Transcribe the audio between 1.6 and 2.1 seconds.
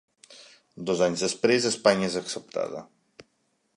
Espanya